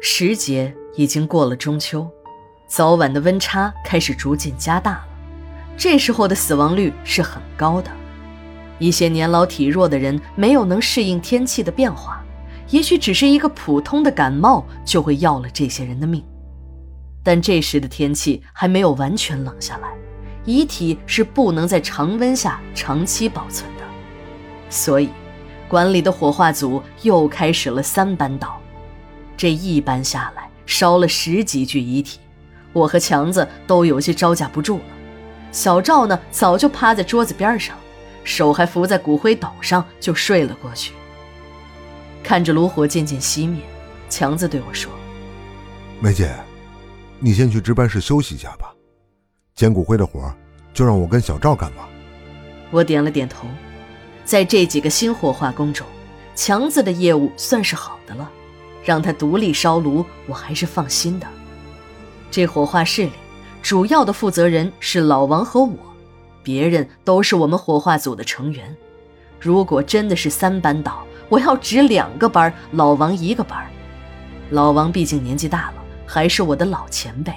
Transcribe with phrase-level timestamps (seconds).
[0.00, 2.08] 时节已经过了中秋，
[2.68, 5.06] 早晚的温差开始逐渐加大了。
[5.76, 7.90] 这时候的死亡率是很高的。
[8.78, 12.22] 一些年老体弱的人没有能适应天气的变化，
[12.68, 16.22] 也许只是一个普通的感冒就会要了这些人的命。
[17.24, 19.88] 但这时的天气还没有完全冷下来，
[20.44, 23.82] 遗体是不能在常温下长期保存的，
[24.70, 25.10] 所以
[25.68, 28.60] 馆里的火化组又开始了三班倒。
[29.38, 32.18] 这一班下来，烧了十几具遗体，
[32.72, 34.84] 我和强子都有些招架不住了。
[35.52, 37.76] 小赵呢，早就趴在桌子边上，
[38.24, 40.92] 手还扶在骨灰斗上，就睡了过去。
[42.20, 43.62] 看着炉火渐渐熄灭，
[44.10, 44.90] 强子对我说
[46.02, 46.34] ：“梅姐，
[47.20, 48.74] 你先去值班室休息一下吧，
[49.54, 50.34] 捡骨灰的活
[50.74, 51.88] 就让我跟小赵干吧。”
[52.72, 53.46] 我点了点头。
[54.24, 55.86] 在这几个新火化工中，
[56.34, 58.30] 强子的业务算是好的了。
[58.88, 61.26] 让他独立烧炉，我还是放心的。
[62.30, 63.12] 这火化室里，
[63.60, 65.76] 主要的负责人是老王和我，
[66.42, 68.74] 别人都是我们火化组的成员。
[69.38, 73.62] 如果真的是三班倒，我要值两个班，老王一个班。
[74.48, 77.34] 老王毕竟年纪大了，还是我的老前辈，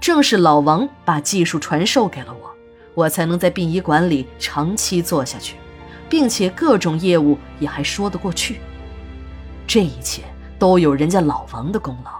[0.00, 2.50] 正是老王把技术传授给了我，
[2.94, 5.56] 我才能在殡仪馆里长期做下去，
[6.08, 8.58] 并且各种业务也还说得过去。
[9.66, 10.22] 这一切。
[10.58, 12.10] 都有人家老王的功劳，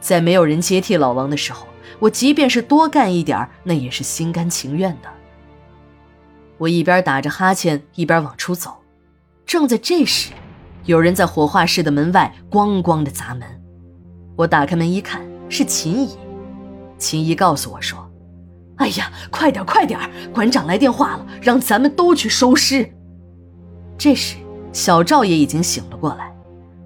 [0.00, 1.66] 在没有人接替老王的时候，
[1.98, 5.08] 我即便是多干一点那也是心甘情愿的。
[6.58, 8.76] 我一边打着哈欠，一边往出走。
[9.44, 10.30] 正在这时，
[10.84, 13.42] 有人在火化室的门外咣咣的砸门。
[14.36, 16.16] 我打开门一看，是秦姨。
[16.96, 18.08] 秦姨告诉我说
[18.78, 19.98] ：“哎呀，快点快点，
[20.32, 22.88] 馆长来电话了，让咱们都去收尸。”
[23.98, 24.36] 这时，
[24.72, 26.31] 小赵也已经醒了过来。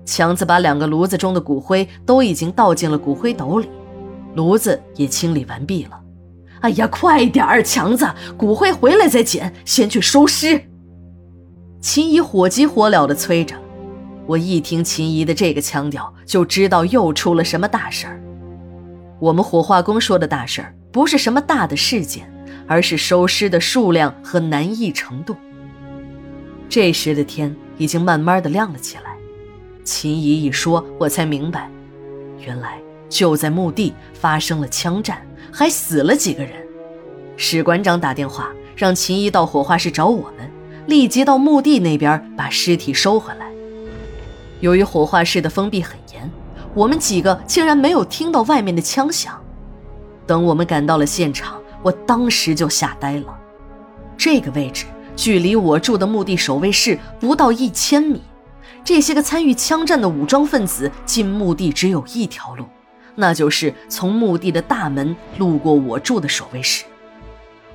[0.07, 3.69] 强子把两个炉子中的骨灰都已经倒进了骨灰斗里，
[4.35, 6.01] 炉子也清理完毕了。
[6.61, 10.63] 哎呀，快点儿，强子，骨灰回来再捡，先去收尸。
[11.81, 13.55] 秦姨火急火燎地催着。
[14.27, 18.21] 我一听秦姨的这个腔调，就知道又出了什么大事儿。
[19.21, 22.33] 我们火化工说的大事儿，不是什么大的事件，
[22.67, 25.37] 而是收尸的数量和难易程度。
[26.69, 29.16] 这时的天已经慢慢的亮了起来。
[29.87, 31.71] 秦姨一说，我才明白，
[32.41, 32.77] 原来
[33.09, 36.55] 就在墓地发生了枪战，还死了几个人。
[37.37, 40.51] 史馆长打电话让秦姨到火化室找我们，
[40.87, 43.47] 立即到墓地那边把尸体收回来。
[44.59, 46.29] 由于火化室的封闭很严，
[46.75, 49.41] 我们几个竟然没有听到外面的枪响。
[50.27, 53.39] 等我们赶到了现场，我当时就吓呆了。
[54.17, 58.21] 这个位置距离我住的墓地守卫室不到一千米。
[58.87, 62.65] 这些个参与枪战的武装分子进墓地只有一条路，
[63.17, 66.85] 那就是从墓地的大门路过我住的守卫室。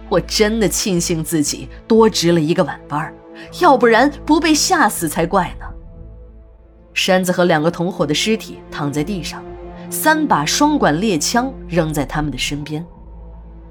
[0.08, 3.14] 我真的庆幸自己多值了一个晚班，
[3.60, 5.66] 要不然不被吓死才怪呢。
[6.94, 9.44] 山子和两个同伙的尸体躺在地上，
[9.90, 12.86] 三把双管猎枪扔在他们的身边。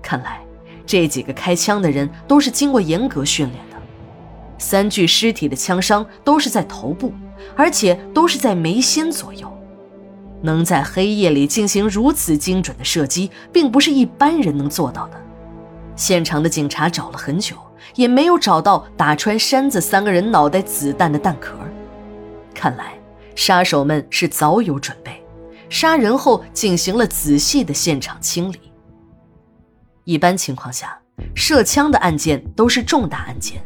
[0.02, 0.42] 看来
[0.84, 3.76] 这几个开枪的人都是经过严格训练的。
[4.58, 7.10] 三具尸体的枪伤都是在头部。
[7.56, 9.50] 而且都是在眉心左右，
[10.42, 15.20] 能在黑夜里进行如此精准的射击，并不是一般人能做到的。
[15.96, 17.56] 现场的警察找了很久，
[17.94, 21.54] 也没有找到打穿山子三个人脑袋子弹的弹壳。
[22.54, 22.94] 看来
[23.34, 25.22] 杀手们是早有准备，
[25.68, 28.58] 杀人后进行了仔细的现场清理。
[30.04, 30.98] 一般情况下，
[31.34, 33.62] 射枪的案件都是重大案件。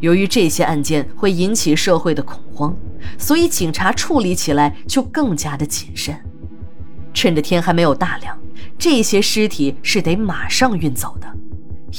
[0.00, 2.76] 由于这些案件会引起社会的恐慌，
[3.18, 6.16] 所以警察处理起来就更加的谨慎。
[7.12, 8.38] 趁着天还没有大亮，
[8.78, 11.26] 这些尸体是得马上运走的，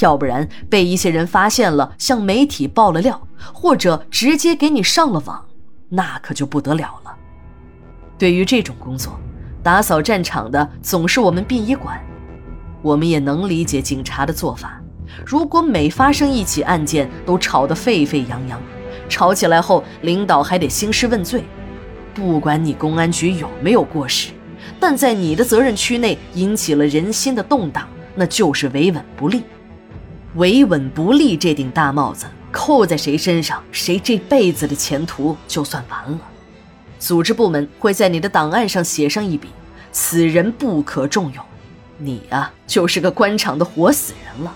[0.01, 5.45] 要不然被一些人发现了，向媒体爆了料，或者直接给你上了网，
[5.89, 7.13] 那可就不得了了。
[8.17, 9.19] 对于这种工作，
[9.61, 11.99] 打扫战场的总是我们殡仪馆，
[12.81, 14.78] 我们也能理解警察的做法。
[15.25, 18.61] 如果每发生一起案件都吵得沸沸扬扬，
[19.07, 21.43] 吵起来后领导还得兴师问罪，
[22.13, 24.31] 不管你公安局有没有过失，
[24.79, 29.43] 但在你的责任区内引起了人心的动荡，那就是维稳不利。
[30.35, 36.19] 维稳不利这顶大帽子扣在谁身上，谁这辈子的前途就算完了。
[36.99, 39.49] 组织部门会在你的档案上写上一笔，
[39.91, 41.43] 此人不可重用，
[41.97, 44.53] 你呀就是个官场的活死人了。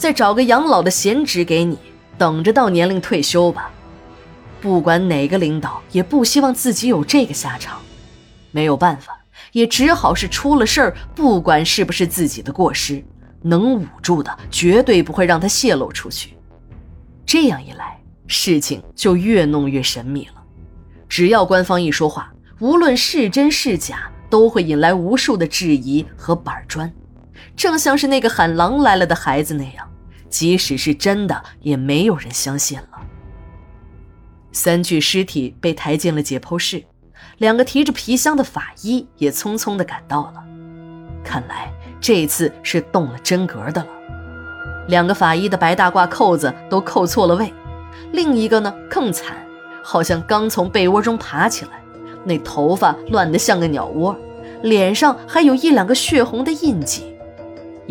[0.00, 1.78] 再找个养老的闲职给你，
[2.16, 3.70] 等着到年龄退休吧。
[4.58, 7.78] 不管哪个领导，也不希望自己有这个下场。
[8.50, 9.20] 没有办法，
[9.52, 13.04] 也只好是出了事儿，不管是不是自己的过失，
[13.42, 16.34] 能捂住的绝对不会让他泄露出去。
[17.26, 20.42] 这样一来，事情就越弄越神秘了。
[21.10, 26.90] 只要官方一说话，无论是真是假，都会引来无数的质疑和板砖。
[27.54, 29.89] 正像是那个喊狼来了的孩子那样，
[30.30, 33.02] 即使是真的，也没有人相信了。
[34.52, 36.84] 三具尸体被抬进了解剖室，
[37.38, 40.44] 两个提着皮箱的法医也匆匆地赶到了。
[41.22, 43.88] 看来这次是动了真格的了。
[44.88, 47.52] 两个法医的白大褂扣子都扣错了位，
[48.12, 49.36] 另一个呢更惨，
[49.84, 51.82] 好像刚从被窝中爬起来，
[52.24, 54.16] 那头发乱得像个鸟窝，
[54.62, 57.14] 脸上还有一两个血红的印记，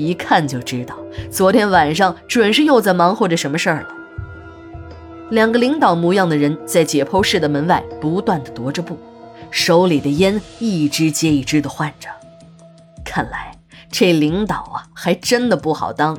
[0.07, 0.95] 一看就知道
[1.29, 3.87] 昨天晚上准是又在忙活着什么事儿了。
[5.29, 8.97] 两个领导模样的人在解剖室的门外不断的踱着步，
[9.51, 12.09] 手里的烟一支接一支的换着。
[13.03, 13.51] 看来
[13.91, 16.17] 这领导啊，还真的不好当。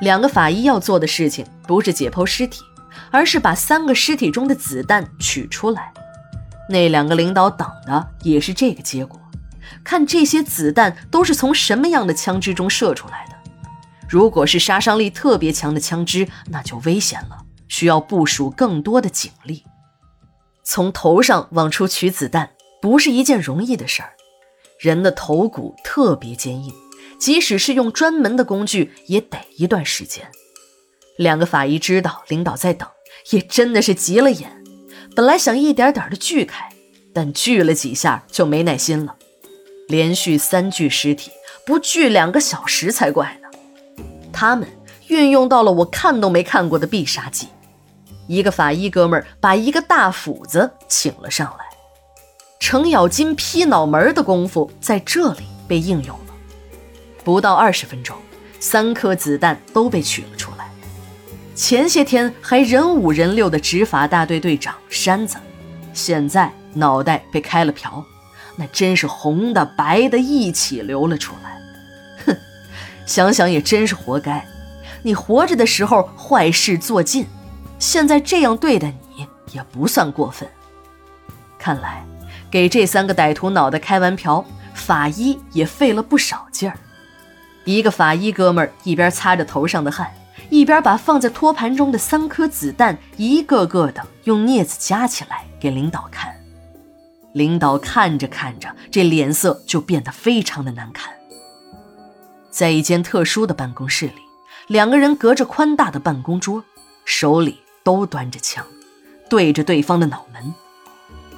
[0.00, 2.62] 两个法医要做的事情不是解剖尸体，
[3.12, 5.92] 而是把三个尸体中的子弹取出来。
[6.68, 9.20] 那两个领导等的也是这个结果，
[9.82, 13.34] 看这些子弹都是从什么样的枪支中射出来的。
[14.08, 17.38] 如果是杀伤力特别强的枪支，那就危险了。
[17.66, 19.64] 需要部署更多的警力，
[20.62, 22.50] 从头上往出取子弹
[22.80, 24.12] 不是一件容易的事儿。
[24.78, 26.72] 人的头骨特别坚硬，
[27.18, 30.30] 即使是用专门的工具，也得一段时间。
[31.16, 32.88] 两个法医知道领导在等，
[33.30, 34.62] 也真的是急了眼。
[35.16, 36.68] 本来想一点点的锯开，
[37.12, 39.16] 但锯了几下就没耐心了。
[39.88, 41.30] 连续三具尸体，
[41.66, 43.48] 不锯两个小时才怪呢。
[44.32, 44.68] 他们
[45.08, 47.48] 运用到了我看都没看过的必杀技。
[48.26, 51.64] 一个法医哥们儿把一个大斧子请了上来，
[52.58, 56.34] 程咬金劈脑门的功夫在这里被应用了。
[57.22, 58.16] 不到二十分钟，
[58.58, 60.66] 三颗子弹都被取了出来。
[61.54, 65.36] 前些天还人五人六的执法大队队长山子，
[65.92, 68.04] 现在脑袋被开了瓢，
[68.56, 71.60] 那真是红的白的一起流了出来。
[72.26, 72.36] 哼，
[73.06, 74.46] 想想也真是活该。
[75.02, 77.26] 你活着的时候坏事做尽。
[77.78, 80.48] 现在这样对待你也不算过分。
[81.58, 82.04] 看来，
[82.50, 86.78] 给这三个歹徒脑袋开完瓢，法医也费了不少劲儿。
[87.64, 90.10] 一个法医哥们儿一边擦着头上的汗，
[90.48, 96.33] 一边把放在托盘中的三颗子弹一个个的用镊子夹起来给领导看。
[97.34, 101.12] 领导看着看着，这脸色就变得非常的难看。
[102.50, 104.22] 在一间特殊的办公室里，
[104.68, 106.64] 两个人隔着宽大的办公桌，
[107.04, 107.60] 手里。
[107.84, 108.66] 都端着枪，
[109.28, 110.54] 对着对方的脑门。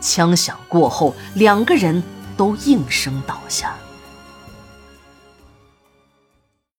[0.00, 2.00] 枪响过后，两个人
[2.36, 3.74] 都应声倒下。